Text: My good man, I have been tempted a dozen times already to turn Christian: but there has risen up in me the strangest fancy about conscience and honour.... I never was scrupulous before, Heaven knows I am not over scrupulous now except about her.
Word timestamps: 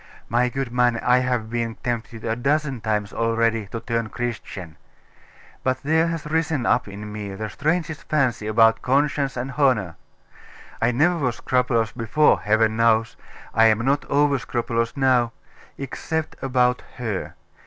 My 0.29 0.49
good 0.49 0.71
man, 0.71 0.97
I 0.97 1.19
have 1.19 1.47
been 1.51 1.75
tempted 1.83 2.23
a 2.25 2.35
dozen 2.35 2.81
times 2.81 3.13
already 3.13 3.67
to 3.67 3.79
turn 3.81 4.09
Christian: 4.09 4.75
but 5.61 5.83
there 5.83 6.07
has 6.07 6.25
risen 6.25 6.65
up 6.65 6.87
in 6.87 7.13
me 7.13 7.35
the 7.35 7.51
strangest 7.51 8.09
fancy 8.09 8.47
about 8.47 8.81
conscience 8.81 9.37
and 9.37 9.51
honour.... 9.51 9.95
I 10.81 10.91
never 10.91 11.17
was 11.19 11.35
scrupulous 11.35 11.91
before, 11.91 12.39
Heaven 12.39 12.75
knows 12.77 13.15
I 13.53 13.65
am 13.67 13.85
not 13.85 14.03
over 14.05 14.39
scrupulous 14.39 14.97
now 14.97 15.33
except 15.77 16.35
about 16.41 16.81
her. 16.97 17.35